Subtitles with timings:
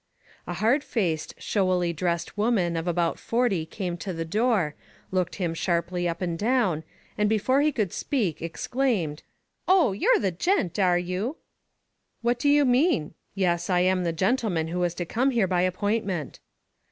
[0.27, 4.73] *' A hard faced, showily dressed woman of about forty came to the door,
[5.11, 6.83] looked him sharply up and down,
[7.19, 9.21] and before he could speak exclaimed:
[9.67, 11.37] Oh, youVe the gent, are you?
[12.23, 13.13] What do you mean?
[13.35, 16.39] Yes, I am the gentle man who was to come here by appointment.